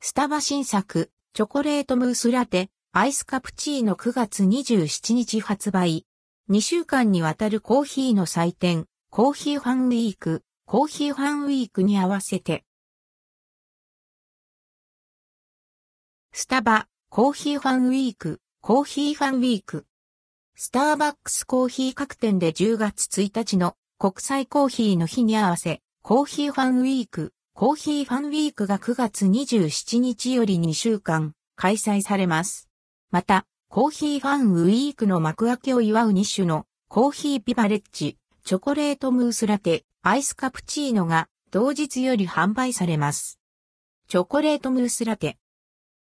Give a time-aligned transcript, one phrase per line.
[0.00, 6.06] スタバ新作、チョコレートムースラテ、アイスカプチーノ9月27日発売。
[6.48, 12.64] 2週間にわたるコーヒーの祭典、コーヒーファンウィーク、コーヒーファンウィークに合わせて。
[16.32, 19.84] スタバ、コーヒーファンウィーク、コーヒーファンウィーク。
[20.54, 32.68] スターバックスコーヒー各店で10月1日の国際コーヒーの日に合わせ、コーヒーファンウィーク、コーヒーファンウィークが9月27日より2週間開催されます。
[33.10, 43.40] また、コーヒーファンウィークの幕開けを祝う2種のコーヒービバレッジ、チョコレートムースラテ、アイスカプチーノが同日より販売されます。
[44.06, 45.36] チョコレートムースラテ。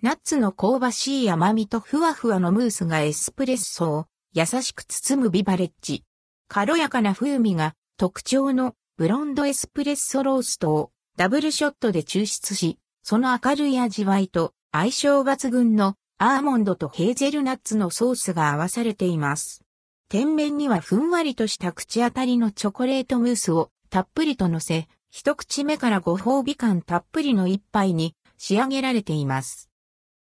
[0.00, 6.02] ナッツの香ばしい甘みとふわふわのムースがエスプレッソを優しく包むビバレッジ。
[6.48, 19.62] 軽やかな風味が特徴のブロンドエスプレッソローストをダブルショットで抽出し、その明るい味わいと相性抜群のアーモンドとヘーゼルナッツのソースが合わされています。
[20.08, 29.68] 天面にはふんわりとした口当たりのチョコレートムースをたっぷりと乗せ、一口目からご褒美感たっぷりの一杯に仕上げられています。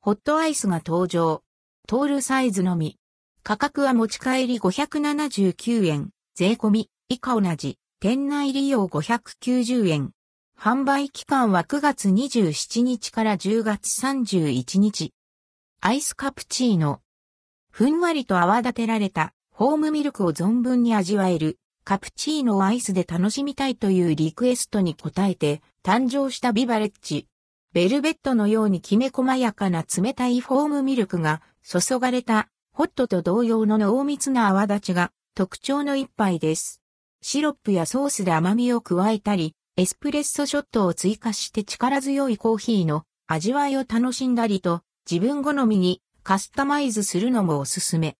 [0.00, 1.42] ホットアイスが登場。
[1.88, 2.98] トールサイズのみ。
[3.42, 6.10] 価格は持ち帰り579円。
[6.34, 7.78] 税込み、以下同じ。
[7.98, 10.12] 店内利用590円。
[10.58, 15.12] 販売期間は9月27日から10月31日。
[15.82, 17.02] アイスカプチーノ。
[17.70, 27.28] ふんわりと泡立てられたホームミルクを存分に味わえるカプチーノをアイスで楽しみたいというリクエストに応えて誕生したビバレッジ。
[27.74, 36.80] ベルベットのようにきめ細やかな冷たいフォームミルクが注がれたホットと同様の濃密な泡立ちが特徴の一杯です。
[37.20, 48.16] シロップやソースで甘みを加えたり、エスプレッソショットを追加して力強いコーヒーの味わいを楽しんだりと、自分好みにカスタマイズするのもおすすめ。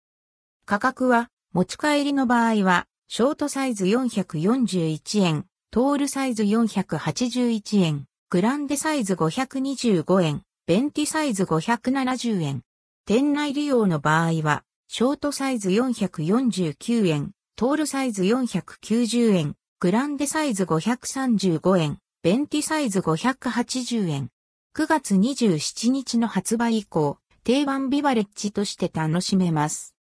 [0.67, 12.61] 価格は、持ち帰りの場合は、ショートサイズ441円、トールサイズ481円、グランデサイズ525円、ベンティサイズ570円。
[13.07, 24.29] 店内利用の場合は、ショートサイズ449円、トールサイズ490円、グランデサイズ535円、ベンティサイズ580円。
[24.75, 29.93] 9月27日の発売以降、定番ビバレッジとして楽しめます。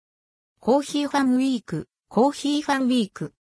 [0.61, 3.35] コーヒーファンウィーク、コーヒーファンウィーク。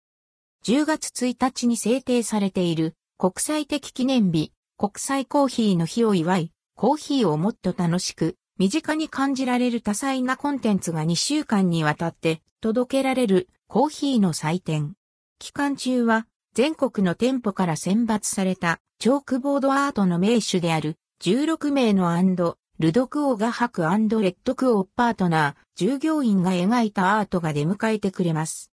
[0.65, 14.95] 10月1日に制定されている国際的記念日、国際コーヒーの日を祝い、コーヒーをもっと楽しく、身近に感じられる多彩なコンテンツが2週間にわたって届けられるコーヒーの祭典。
[15.39, 28.71] 期間中は全国の店舗から選抜されたチョークボードアートの名手である16名のアンドルドクオー画伯レッドクオパートナー、従業員が描いたアートが出迎えてくれます。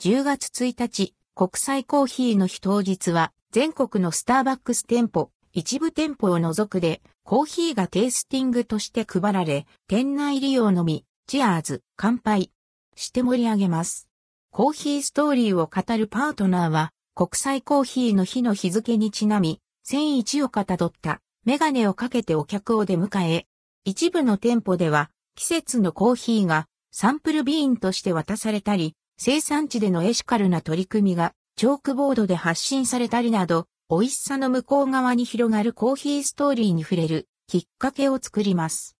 [0.00, 12.50] 10月1日、国際コーヒーの日当日は全国のスターバックス店舗、一部店舗を除くでコーヒーがテイスティングとして配られ、店内利用のみ、チアーズ、乾杯
[12.94, 14.08] して盛り上げます。
[14.56, 23.44] コーヒーストーリーを語るパートナーは、国際コーヒーの日の日付にちなみ、1001をかたどったメガネをかけてお客を出迎え、
[23.84, 38.96] 一部の店舗では季節のコーヒーがサンプルビーンとして渡されたり、生産地でのエシカルな取り組みがチョークボードで発信されたりなど、美味しさの向こう側に広がるコーヒーストーリーに触れるきっかけを作ります。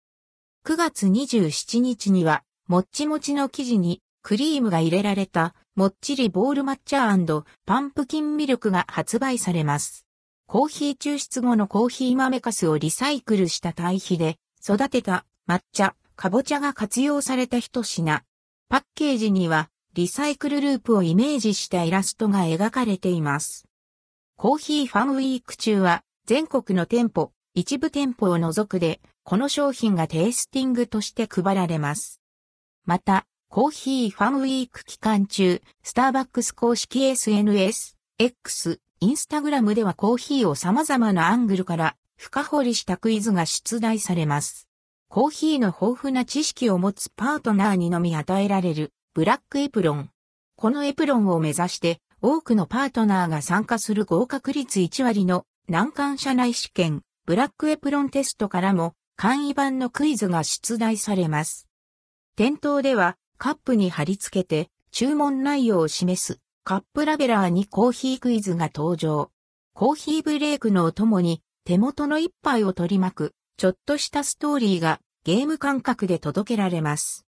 [0.67, 7.15] 9月27日には、もっちもちの生地にクリームが入れられたもっちりボール抹茶
[7.65, 10.05] パンプキンミルクが発売されます。
[10.47, 18.21] コーヒー抽出後のコーヒー豆かすをリサイクルした堆肥で育てた抹茶、かぼちゃが活用された一品。
[18.67, 23.69] パッケージにはリサイクルループをイメージしたイラストが描かれています。
[24.35, 32.19] コーヒーファンウィーク中は全国の店舗、一部店舗を除くでこの商品がテイスティングとして配られます。
[32.85, 44.67] また、コーヒーファンウィーク期間中、スターバックス公式 SNS、X、インスタグラムではコーヒーを様々なアングルから深掘りしたクイズが出題されます。
[45.07, 50.09] コーヒーの豊富な知識を持つパートナーにのみ与えられるブラックエプロン。
[50.57, 61.69] このエプロンを目指して多くのパートナーが参加する合格率1割の難関社内試験、ブラックエプロンテストからも簡易版のクイズが出題されます。
[62.35, 69.31] 店頭ではカップに貼り付けて注文内容を示すカップラベラーにコーヒークイズが登場。
[69.73, 77.27] コーヒーブレイクのお供に手元の一杯を取り巻くちょっとしたストーリーがゲーム感覚で届けられます。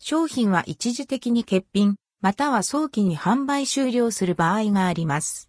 [0.00, 5.48] 商品は一時的に欠品、または早期に販売終了する場合があります。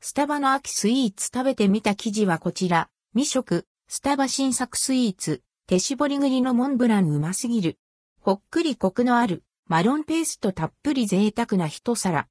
[0.00, 2.88] スタバの秋スイーツ食べてみた生地はこちら。
[3.14, 7.78] 未食、スタバ新作スイーツ、手絞り栗のモンブランうますぎる。
[8.28, 12.26] ほっくりコクのある、マロンペーストたっぷり贅沢な一皿。